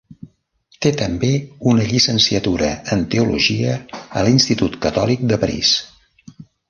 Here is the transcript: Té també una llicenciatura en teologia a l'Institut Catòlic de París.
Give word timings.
Té 0.85 0.91
també 1.01 1.29
una 1.73 1.85
llicenciatura 1.91 2.71
en 2.97 3.03
teologia 3.17 3.75
a 3.99 4.25
l'Institut 4.29 4.79
Catòlic 4.87 5.29
de 5.35 5.39
París. 5.45 5.77